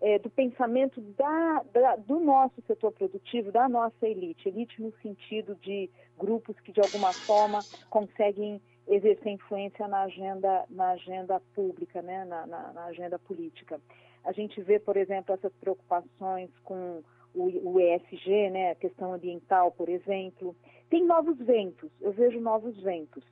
é, 0.00 0.18
do 0.18 0.30
pensamento 0.30 1.00
da, 1.00 1.62
da, 1.72 1.96
do 1.96 2.18
nosso 2.18 2.60
setor 2.66 2.90
produtivo, 2.90 3.52
da 3.52 3.68
nossa 3.68 4.08
elite. 4.08 4.48
Elite 4.48 4.80
no 4.82 4.92
sentido 5.02 5.54
de 5.56 5.90
grupos 6.18 6.58
que, 6.60 6.72
de 6.72 6.80
alguma 6.80 7.12
forma, 7.12 7.60
conseguem 7.90 8.60
exercer 8.88 9.32
influência 9.32 9.86
na 9.86 10.02
agenda, 10.02 10.64
na 10.70 10.90
agenda 10.90 11.40
pública, 11.54 12.00
né, 12.02 12.24
na, 12.24 12.46
na, 12.46 12.72
na 12.72 12.84
agenda 12.86 13.18
política. 13.18 13.78
A 14.24 14.32
gente 14.32 14.60
vê, 14.62 14.78
por 14.78 14.96
exemplo, 14.96 15.34
essas 15.34 15.52
preocupações 15.60 16.50
com 16.64 17.02
o, 17.34 17.78
ESG, 17.78 18.50
né, 18.50 18.70
a 18.70 18.74
questão 18.74 19.12
ambiental, 19.12 19.70
por 19.72 19.88
exemplo. 19.88 20.56
Tem 20.88 21.04
novos 21.04 21.36
ventos, 21.38 21.90
eu 22.00 22.12
vejo 22.12 22.40
novos 22.40 22.80
ventos. 22.80 23.22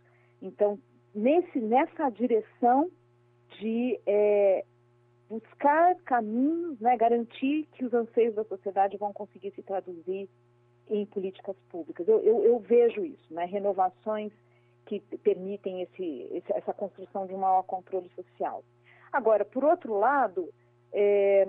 Então, 0.41 0.79
nesse, 1.15 1.61
nessa 1.61 2.11
direção 2.11 2.91
de 3.59 3.99
é, 4.07 4.65
buscar 5.29 5.95
caminhos, 6.05 6.79
né, 6.81 6.97
garantir 6.97 7.69
que 7.73 7.85
os 7.85 7.93
anseios 7.93 8.35
da 8.35 8.45
sociedade 8.45 8.97
vão 8.97 9.13
conseguir 9.13 9.53
se 9.53 9.63
traduzir 9.63 10.29
em 10.89 11.07
políticas 11.07 11.57
públicas. 11.71 12.07
Eu, 12.09 12.21
eu, 12.21 12.45
eu 12.45 12.59
vejo 12.59 13.05
isso, 13.05 13.33
né, 13.33 13.45
renovações 13.45 14.33
que 14.87 15.01
permitem 15.19 15.83
esse, 15.83 16.29
esse, 16.33 16.53
essa 16.53 16.73
construção 16.73 17.27
de 17.27 17.35
um 17.35 17.39
maior 17.39 17.63
controle 17.63 18.11
social. 18.11 18.65
Agora, 19.13 19.45
por 19.45 19.65
outro 19.65 19.99
lado, 19.99 20.49
é, 20.93 21.47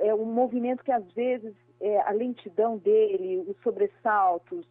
é 0.00 0.14
um 0.14 0.24
movimento 0.24 0.82
que 0.82 0.90
às 0.90 1.04
vezes 1.12 1.54
é, 1.80 2.00
a 2.00 2.10
lentidão 2.10 2.76
dele, 2.78 3.44
os 3.48 3.56
sobressaltos, 3.62 4.66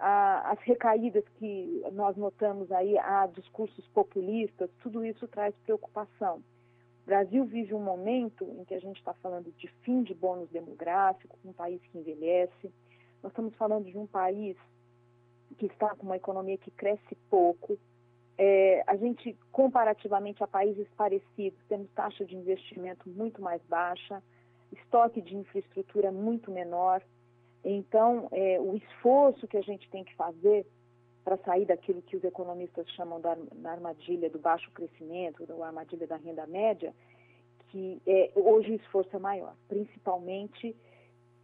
a, 0.00 0.52
as 0.52 0.58
recaídas 0.60 1.24
que 1.38 1.84
nós 1.92 2.16
notamos 2.16 2.72
aí 2.72 2.98
a 2.98 3.26
discursos 3.26 3.86
populistas, 3.88 4.70
tudo 4.82 5.04
isso 5.04 5.28
traz 5.28 5.54
preocupação. 5.64 6.38
O 7.02 7.06
Brasil 7.06 7.44
vive 7.44 7.74
um 7.74 7.82
momento 7.82 8.44
em 8.58 8.64
que 8.64 8.74
a 8.74 8.80
gente 8.80 8.96
está 8.96 9.12
falando 9.14 9.52
de 9.56 9.68
fim 9.82 10.02
de 10.02 10.14
bônus 10.14 10.48
demográfico, 10.50 11.38
um 11.44 11.52
país 11.52 11.80
que 11.82 11.98
envelhece. 11.98 12.72
Nós 13.22 13.30
estamos 13.32 13.54
falando 13.56 13.90
de 13.90 13.98
um 13.98 14.06
país 14.06 14.56
que 15.58 15.66
está 15.66 15.94
com 15.94 16.06
uma 16.06 16.16
economia 16.16 16.56
que 16.56 16.70
cresce 16.70 17.14
pouco. 17.28 17.78
É, 18.38 18.82
a 18.86 18.96
gente, 18.96 19.36
comparativamente 19.52 20.42
a 20.42 20.46
países 20.46 20.88
parecidos, 20.96 21.58
temos 21.68 21.90
taxa 21.90 22.24
de 22.24 22.34
investimento 22.34 23.06
muito 23.10 23.42
mais 23.42 23.60
baixa, 23.64 24.22
estoque 24.72 25.20
de 25.20 25.36
infraestrutura 25.36 26.10
muito 26.10 26.50
menor. 26.50 27.02
Então, 27.64 28.28
é, 28.32 28.58
o 28.60 28.74
esforço 28.74 29.46
que 29.46 29.56
a 29.56 29.62
gente 29.62 29.88
tem 29.90 30.04
que 30.04 30.14
fazer 30.14 30.66
para 31.24 31.36
sair 31.38 31.66
daquilo 31.66 32.02
que 32.02 32.16
os 32.16 32.24
economistas 32.24 32.88
chamam 32.92 33.20
da, 33.20 33.36
da, 33.54 33.72
armadilha 33.72 34.30
do 34.30 34.38
baixo 34.38 34.70
crescimento, 34.72 35.46
da 35.46 35.66
armadilha 35.66 36.06
da 36.06 36.16
renda 36.16 36.46
média, 36.46 36.94
que 37.68 38.00
é, 38.06 38.32
hoje 38.34 38.72
o 38.72 38.76
esforço 38.76 39.14
é 39.14 39.18
maior, 39.18 39.54
principalmente 39.68 40.74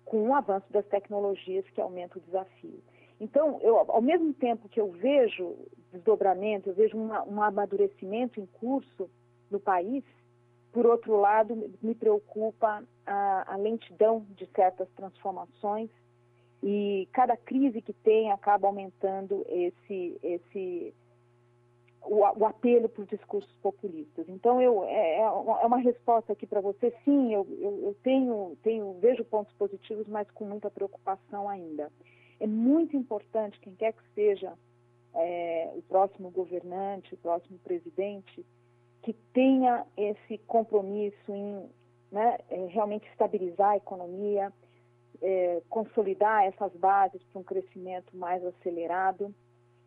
com 0.04 0.28
o 0.28 0.34
avanço 0.34 0.66
das 0.72 0.86
tecnologias 0.86 1.68
que 1.70 1.80
aumenta 1.80 2.18
o 2.18 2.22
desafio. 2.22 2.80
Então, 3.20 3.58
eu, 3.62 3.78
ao 3.78 4.00
mesmo 4.00 4.32
tempo 4.34 4.68
que 4.68 4.80
eu 4.80 4.90
vejo 4.90 5.56
desdobramento, 5.92 6.70
eu 6.70 6.74
vejo 6.74 6.96
uma, 6.96 7.24
um 7.24 7.42
amadurecimento 7.42 8.40
em 8.40 8.46
curso 8.46 9.10
no 9.50 9.60
país, 9.60 10.04
por 10.72 10.86
outro 10.86 11.18
lado, 11.18 11.70
me 11.80 11.94
preocupa 11.94 12.84
a, 13.06 13.54
a 13.54 13.56
lentidão 13.56 14.26
de 14.36 14.46
certas 14.54 14.88
transformações 14.90 15.90
e 16.68 17.08
cada 17.12 17.36
crise 17.36 17.80
que 17.80 17.92
tem 17.92 18.32
acaba 18.32 18.66
aumentando 18.66 19.46
esse, 19.48 20.18
esse 20.20 20.92
o, 22.02 22.16
o 22.16 22.44
apelo 22.44 22.88
por 22.88 23.06
discursos 23.06 23.54
populistas. 23.62 24.28
Então, 24.28 24.60
eu, 24.60 24.82
é, 24.82 25.20
é 25.20 25.30
uma 25.30 25.78
é 25.78 25.84
resposta 25.84 26.32
aqui 26.32 26.44
para 26.44 26.60
você. 26.60 26.92
Sim, 27.04 27.32
eu, 27.32 27.46
eu, 27.60 27.84
eu, 27.84 27.96
tenho, 28.02 28.56
tenho, 28.64 28.94
vejo 28.94 29.24
pontos 29.24 29.54
positivos, 29.54 30.08
mas 30.08 30.28
com 30.32 30.44
muita 30.44 30.68
preocupação 30.68 31.48
ainda. 31.48 31.88
É 32.40 32.48
muito 32.48 32.96
importante, 32.96 33.60
quem 33.60 33.76
quer 33.76 33.92
que 33.92 34.02
seja 34.12 34.52
é, 35.14 35.70
o 35.72 35.82
próximo 35.82 36.30
governante, 36.30 37.14
o 37.14 37.18
próximo 37.18 37.60
presidente, 37.60 38.44
que 39.02 39.12
tenha 39.32 39.86
esse 39.96 40.36
compromisso 40.48 41.32
em 41.32 41.70
né, 42.10 42.38
é, 42.50 42.66
realmente 42.66 43.06
estabilizar 43.10 43.70
a 43.70 43.76
economia, 43.76 44.52
é, 45.22 45.62
consolidar 45.68 46.44
essas 46.44 46.72
bases 46.74 47.22
para 47.24 47.40
um 47.40 47.44
crescimento 47.44 48.16
mais 48.16 48.44
acelerado 48.44 49.34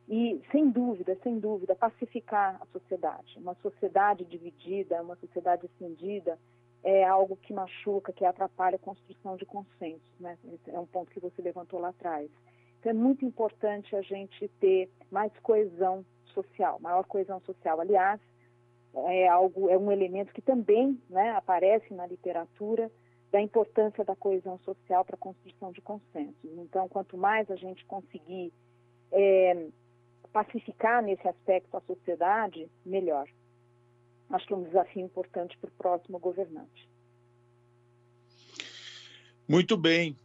e, 0.08 0.42
sem 0.52 0.70
dúvida, 0.70 1.18
sem 1.22 1.40
dúvida, 1.40 1.76
pacificar 1.76 2.60
a 2.62 2.66
sociedade. 2.68 3.38
Uma 3.38 3.56
sociedade 3.56 4.26
dividida, 4.26 5.02
uma 5.02 5.16
sociedade 5.16 5.68
estendida, 5.68 6.38
é 6.84 7.04
algo 7.04 7.36
que 7.38 7.54
machuca, 7.54 8.14
que 8.14 8.26
atrapalha 8.26 8.76
a 8.76 8.80
construção 8.80 9.36
de 9.36 9.46
consensos. 9.46 10.20
Né? 10.20 10.38
É 10.68 10.80
um 10.80 10.86
ponto 10.86 11.12
que 11.12 11.20
você 11.20 11.42
levantou 11.42 11.80
lá 11.80 11.90
atrás. 11.90 12.30
Então, 12.80 12.92
é 12.92 12.94
muito 12.94 13.26
importante 13.26 13.96
a 13.96 14.02
gente 14.02 14.48
ter 14.60 14.90
mais 15.12 15.32
coesão 15.44 16.06
social, 16.34 16.80
maior 16.80 17.04
coesão 17.06 17.40
social. 17.42 17.80
Aliás, 17.80 18.20
é 18.96 19.28
algo, 19.28 19.70
é 19.70 19.78
um 19.78 19.92
elemento 19.92 20.34
que 20.34 20.42
também 20.42 21.00
né, 21.10 21.32
aparece 21.32 21.94
na 21.94 22.08
literatura, 22.08 22.90
da 23.32 23.42
importância 23.42 24.04
da 24.04 24.16
coesão 24.16 24.60
social 24.60 25.06
para 25.06 25.16
a 25.16 25.20
construção 25.20 25.72
de 25.72 25.82
consensos. 25.82 26.36
Então, 26.44 26.88
quanto 26.90 27.18
mais 27.18 27.50
a 27.52 27.56
gente 27.56 27.86
conseguir 27.86 28.52
é, 29.12 29.68
pacificar 30.32 31.04
nesse 31.04 31.28
aspecto 31.28 31.76
a 31.76 31.82
sociedade, 31.82 32.70
melhor. 32.86 33.28
Acho 34.30 34.46
que 34.46 34.54
é 34.54 34.56
um 34.56 34.64
desafio 34.64 35.04
importante 35.04 35.58
para 35.58 35.70
o 35.70 35.74
próximo 35.74 36.20
governante. 36.20 36.88
Muito 39.48 39.76
bem. 39.76 40.16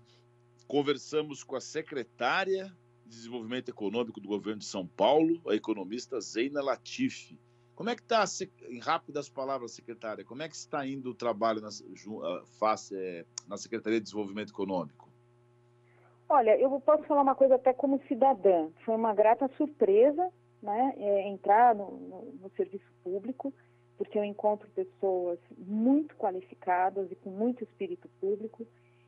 Conversamos 0.68 1.42
com 1.42 1.56
a 1.56 1.60
secretária 1.60 2.66
de 3.06 3.16
Desenvolvimento 3.16 3.70
Econômico 3.70 4.20
do 4.20 4.28
governo 4.28 4.60
de 4.60 4.66
São 4.66 4.86
Paulo, 4.86 5.40
a 5.48 5.54
economista 5.54 6.20
Zeina 6.20 6.62
Latifi. 6.62 7.38
Como 7.74 7.90
é 7.90 7.96
que 7.96 8.02
está, 8.02 8.24
em 8.68 8.78
rápidas 8.78 9.28
palavras, 9.28 9.72
secretária, 9.72 10.24
como 10.24 10.42
é 10.42 10.48
que 10.48 10.54
está 10.54 10.86
indo 10.86 11.10
o 11.10 11.14
trabalho 11.14 11.60
na, 11.60 11.70
face, 12.58 12.96
é, 12.96 13.24
na 13.48 13.56
Secretaria 13.56 13.98
de 13.98 14.04
Desenvolvimento 14.04 14.52
Econômico? 14.52 15.08
Olha, 16.28 16.58
eu 16.58 16.70
posso 16.80 17.02
falar 17.04 17.22
uma 17.22 17.34
coisa 17.34 17.56
até 17.56 17.72
como 17.72 18.00
cidadã. 18.06 18.68
Foi 18.84 18.94
uma 18.94 19.12
grata 19.12 19.50
surpresa 19.56 20.30
né, 20.62 20.94
é, 20.96 21.28
entrar 21.28 21.74
no, 21.74 21.90
no, 21.90 22.32
no 22.42 22.50
serviço 22.56 22.90
público, 23.02 23.52
porque 23.98 24.18
eu 24.18 24.24
encontro 24.24 24.68
pessoas 24.70 25.38
muito 25.56 26.16
qualificadas 26.16 27.10
e 27.10 27.16
com 27.16 27.30
muito 27.30 27.64
espírito 27.64 28.08
público, 28.20 28.66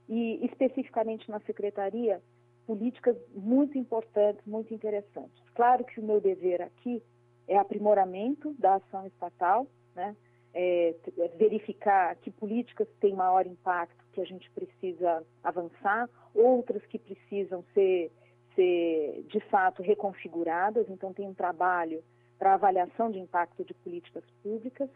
e 0.08 0.44
especificamente 0.44 1.30
na 1.30 1.40
secretaria, 1.40 2.22
políticas 2.66 3.16
muito 3.34 3.78
importantes, 3.78 4.44
muito 4.44 4.74
interessantes. 4.74 5.42
Claro 5.54 5.84
que 5.84 6.00
o 6.00 6.04
meu 6.04 6.20
dever 6.20 6.62
aqui 6.62 7.02
é 7.48 7.56
aprimoramento 7.56 8.54
da 8.58 8.76
ação 8.76 9.06
estatal, 9.06 9.66
né? 9.94 10.16
É, 10.52 10.94
é 11.18 11.28
verificar 11.36 12.16
que 12.16 12.30
políticas 12.30 12.88
têm 12.98 13.14
maior 13.14 13.46
impacto 13.46 14.02
que 14.12 14.20
a 14.22 14.24
gente 14.24 14.50
precisa 14.52 15.22
avançar, 15.44 16.08
outras 16.34 16.84
que 16.86 16.98
precisam 16.98 17.62
ser, 17.74 18.10
ser 18.54 19.24
de 19.28 19.40
fato 19.50 19.82
reconfiguradas. 19.82 20.88
Então, 20.88 21.12
tem 21.12 21.28
um 21.28 21.34
trabalho 21.34 22.02
para 22.38 22.54
avaliação 22.54 23.10
de 23.10 23.18
impacto 23.18 23.64
de 23.64 23.74
políticas 23.74 24.24
públicas. 24.42 24.88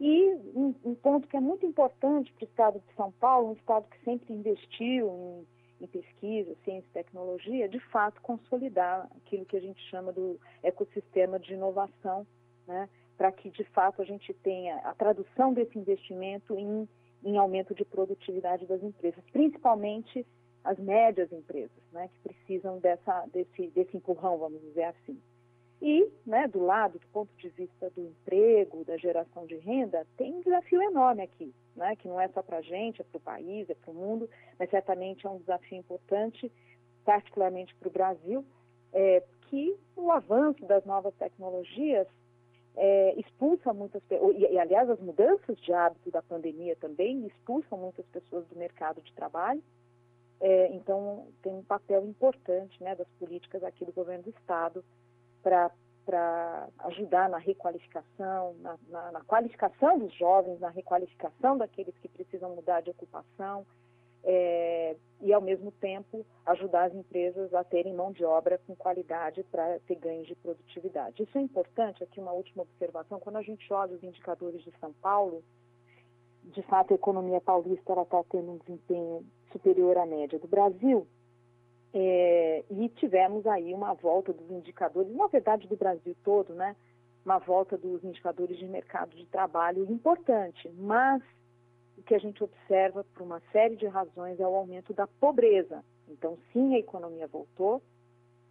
E 0.00 0.34
um, 0.54 0.74
um 0.84 0.94
ponto 0.94 1.28
que 1.28 1.36
é 1.36 1.40
muito 1.40 1.64
importante 1.64 2.32
para 2.32 2.44
o 2.44 2.48
Estado 2.48 2.80
de 2.80 2.94
São 2.94 3.12
Paulo, 3.12 3.50
um 3.50 3.54
Estado 3.54 3.86
que 3.88 4.04
sempre 4.04 4.32
investiu 4.32 5.08
em 5.08 5.46
em 5.80 5.86
pesquisa, 5.86 6.54
ciência 6.64 6.88
e 6.88 6.92
tecnologia, 6.92 7.68
de 7.68 7.80
fato 7.90 8.20
consolidar 8.20 9.08
aquilo 9.16 9.44
que 9.44 9.56
a 9.56 9.60
gente 9.60 9.80
chama 9.88 10.12
do 10.12 10.38
ecossistema 10.62 11.38
de 11.38 11.54
inovação 11.54 12.26
né, 12.66 12.88
para 13.16 13.32
que 13.32 13.50
de 13.50 13.64
fato 13.64 14.02
a 14.02 14.04
gente 14.04 14.32
tenha 14.34 14.76
a 14.78 14.94
tradução 14.94 15.52
desse 15.52 15.78
investimento 15.78 16.56
em, 16.56 16.88
em 17.24 17.36
aumento 17.36 17.74
de 17.74 17.84
produtividade 17.84 18.66
das 18.66 18.82
empresas, 18.82 19.24
principalmente 19.32 20.24
as 20.62 20.78
médias 20.78 21.32
empresas, 21.32 21.82
né, 21.92 22.08
que 22.08 22.28
precisam 22.28 22.78
dessa, 22.78 23.26
desse, 23.32 23.68
desse 23.68 23.96
empurrão, 23.96 24.38
vamos 24.38 24.60
dizer 24.60 24.84
assim. 24.84 25.18
E, 25.80 26.10
né, 26.26 26.48
do 26.48 26.64
lado, 26.64 26.98
do 26.98 27.06
ponto 27.08 27.30
de 27.36 27.48
vista 27.50 27.88
do 27.90 28.02
emprego, 28.02 28.84
da 28.84 28.96
geração 28.96 29.46
de 29.46 29.56
renda, 29.56 30.04
tem 30.16 30.34
um 30.34 30.40
desafio 30.40 30.82
enorme 30.82 31.22
aqui, 31.22 31.54
né, 31.76 31.94
que 31.94 32.08
não 32.08 32.20
é 32.20 32.26
só 32.28 32.42
para 32.42 32.58
a 32.58 32.62
gente, 32.62 33.00
é 33.00 33.04
para 33.04 33.16
o 33.16 33.20
país, 33.20 33.70
é 33.70 33.74
para 33.74 33.90
o 33.90 33.94
mundo, 33.94 34.28
mas 34.58 34.68
certamente 34.70 35.24
é 35.24 35.30
um 35.30 35.38
desafio 35.38 35.78
importante, 35.78 36.50
particularmente 37.04 37.74
para 37.76 37.88
o 37.88 37.92
Brasil, 37.92 38.44
é, 38.92 39.22
que 39.42 39.76
o 39.96 40.10
avanço 40.10 40.64
das 40.66 40.84
novas 40.84 41.14
tecnologias 41.14 42.08
é, 42.76 43.14
expulsa 43.16 43.72
muitas 43.72 44.02
pessoas, 44.02 44.36
e, 44.36 44.52
e, 44.52 44.58
aliás 44.58 44.90
as 44.90 45.00
mudanças 45.00 45.58
de 45.60 45.72
hábito 45.72 46.10
da 46.10 46.22
pandemia 46.22 46.74
também 46.76 47.24
expulsam 47.26 47.78
muitas 47.78 48.06
pessoas 48.06 48.46
do 48.48 48.56
mercado 48.56 49.00
de 49.00 49.12
trabalho, 49.12 49.62
é, 50.40 50.72
então 50.72 51.26
tem 51.42 51.52
um 51.52 51.62
papel 51.62 52.04
importante 52.04 52.82
né, 52.82 52.94
das 52.94 53.08
políticas 53.18 53.62
aqui 53.62 53.84
do 53.84 53.92
governo 53.92 54.24
do 54.24 54.30
Estado 54.30 54.84
para 55.42 56.68
ajudar 56.80 57.28
na 57.28 57.38
requalificação, 57.38 58.54
na, 58.60 58.78
na, 58.88 59.12
na, 59.12 59.20
qualificação 59.22 59.98
dos 59.98 60.12
jovens, 60.14 60.60
na 60.60 60.70
requalificação 60.70 61.58
daqueles 61.58 61.96
que 61.98 62.08
precisam 62.08 62.54
mudar 62.54 62.80
de 62.80 62.90
ocupação 62.90 63.66
é, 64.24 64.96
e, 65.20 65.32
ao 65.32 65.40
mesmo 65.40 65.70
tempo, 65.72 66.24
ajudar 66.46 66.84
as 66.84 66.94
empresas 66.94 67.52
a 67.54 67.64
terem 67.64 67.94
mão 67.94 68.12
de 68.12 68.24
obra 68.24 68.58
com 68.66 68.74
qualidade 68.74 69.42
para 69.44 69.78
ter 69.80 69.96
ganhos 69.96 70.26
de 70.26 70.34
produtividade. 70.36 71.22
Isso 71.22 71.38
é 71.38 71.40
importante, 71.40 72.02
aqui 72.02 72.20
uma 72.20 72.32
última 72.32 72.62
observação, 72.62 73.20
quando 73.20 73.36
a 73.36 73.42
gente 73.42 73.72
olha 73.72 73.94
os 73.94 74.02
indicadores 74.02 74.62
de 74.62 74.72
São 74.80 74.92
Paulo, 74.94 75.42
de 76.44 76.62
fato 76.62 76.92
a 76.92 76.96
economia 76.96 77.40
paulista 77.40 77.92
está 77.92 78.24
tendo 78.30 78.52
um 78.52 78.58
desempenho 78.58 79.24
superior 79.52 79.98
à 79.98 80.06
média 80.06 80.38
do 80.38 80.48
Brasil, 80.48 81.06
é, 81.92 82.64
e 82.70 82.88
tivemos 82.90 83.46
aí 83.46 83.72
uma 83.72 83.94
volta 83.94 84.32
dos 84.32 84.50
indicadores, 84.50 85.14
na 85.14 85.26
verdade 85.26 85.66
do 85.66 85.76
Brasil 85.76 86.14
todo, 86.22 86.54
né? 86.54 86.76
Uma 87.24 87.38
volta 87.38 87.76
dos 87.76 88.02
indicadores 88.04 88.58
de 88.58 88.66
mercado 88.66 89.16
de 89.16 89.26
trabalho 89.26 89.90
importante, 89.90 90.70
mas 90.76 91.22
o 91.96 92.02
que 92.02 92.14
a 92.14 92.18
gente 92.18 92.42
observa 92.42 93.04
por 93.12 93.22
uma 93.22 93.40
série 93.52 93.76
de 93.76 93.86
razões 93.86 94.38
é 94.38 94.46
o 94.46 94.54
aumento 94.54 94.92
da 94.92 95.06
pobreza. 95.06 95.84
Então, 96.08 96.38
sim, 96.52 96.74
a 96.74 96.78
economia 96.78 97.26
voltou, 97.26 97.82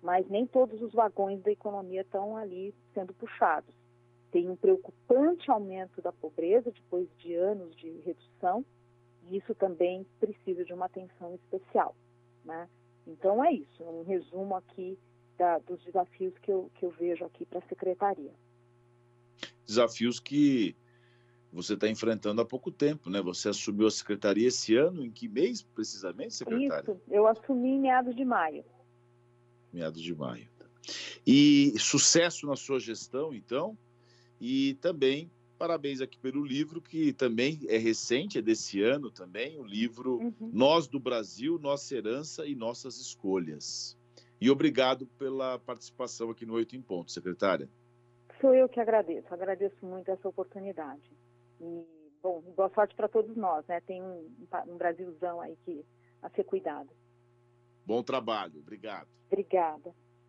mas 0.01 0.27
nem 0.29 0.46
todos 0.46 0.82
os 0.82 0.91
vagões 0.94 1.41
da 1.41 1.51
economia 1.51 2.01
estão 2.01 2.36
ali 2.36 2.74
sendo 2.94 3.13
puxados. 3.13 3.74
Tem 4.32 4.50
um 4.50 4.56
preocupante 4.56 5.50
aumento 5.50 6.01
da 6.01 6.12
pobreza 6.12 6.72
depois 6.72 7.08
de 7.17 7.34
anos 7.36 7.75
de 7.75 7.89
redução, 8.01 8.65
e 9.29 9.38
isso 9.38 9.56
também 9.56 10.06
precisa 10.20 10.63
de 10.63 10.74
uma 10.74 10.86
atenção 10.86 11.34
especial. 11.36 11.96
Né? 12.44 12.67
Então 13.08 13.44
é 13.44 13.54
isso, 13.54 13.84
um 13.84 14.04
resumo 14.04 14.56
aqui 14.56 14.98
da, 15.38 15.58
dos 15.60 15.82
desafios 15.84 16.34
que 16.40 16.52
eu, 16.52 16.70
que 16.76 16.86
eu 16.86 16.92
vejo 16.92 17.24
aqui 17.24 17.46
para 17.46 17.60
a 17.60 17.68
secretaria. 17.70 18.34
Desafios 19.66 20.20
que 20.20 20.76
você 21.52 21.74
está 21.74 21.88
enfrentando 21.88 22.42
há 22.42 22.46
pouco 22.46 22.72
tempo, 22.72 23.10
né? 23.10 23.22
Você 23.22 23.50
assumiu 23.50 23.88
a 23.88 23.92
secretaria 23.92 24.48
esse 24.48 24.76
ano, 24.76 25.06
em 25.06 25.10
que 25.10 25.28
mês 25.28 25.62
precisamente, 25.62 26.36
secretária? 26.36 26.92
Isso, 26.92 27.02
eu 27.10 27.26
assumi 27.26 27.70
em 27.70 27.80
meados 27.80 28.16
de 28.16 28.26
maio. 28.26 28.66
Meados 29.72 30.02
de 30.02 30.14
maio. 30.14 30.48
E 31.26 31.74
sucesso 31.80 32.46
na 32.46 32.56
sua 32.56 32.80
gestão, 32.80 33.34
então, 33.34 33.78
e 34.40 34.76
também 34.76 35.32
Parabéns 35.57 36.01
aqui 36.01 36.20
pelo 36.20 36.46
livro, 36.46 36.79
que 36.79 37.11
também 37.11 37.59
é 37.67 37.77
recente, 37.77 38.37
é 38.37 38.41
desse 38.41 38.81
ano 38.81 39.09
também, 39.09 39.59
o 39.59 39.63
livro 39.63 40.17
uhum. 40.17 40.51
Nós 40.53 40.87
do 40.87 41.00
Brasil, 41.00 41.57
Nossa 41.57 41.96
Herança 41.96 42.46
e 42.46 42.53
Nossas 42.53 42.98
Escolhas. 42.98 43.98
E 44.39 44.51
obrigado 44.51 45.07
pela 45.17 45.57
participação 45.57 46.29
aqui 46.29 46.46
no 46.46 46.53
Oito 46.53 46.75
em 46.75 46.81
Ponto, 46.81 47.11
secretária. 47.11 47.67
Sou 48.39 48.53
eu 48.53 48.70
que 48.70 48.79
agradeço, 48.79 49.33
agradeço 49.33 49.83
muito 49.83 50.11
essa 50.11 50.29
oportunidade. 50.29 51.11
E, 51.59 51.83
bom, 52.22 52.41
boa 52.55 52.70
sorte 52.70 52.93
para 52.93 53.07
todos 53.07 53.35
nós, 53.35 53.65
né? 53.65 53.81
Tem 53.81 54.03
um, 54.03 54.29
um 54.67 54.77
Brasilzão 54.77 55.41
aí 55.41 55.57
que 55.65 55.83
a 56.22 56.29
ser 56.29 56.43
cuidado. 56.43 56.89
Bom 57.83 58.03
trabalho, 58.03 58.59
obrigado. 58.59 59.07
Obrigada. 59.25 59.91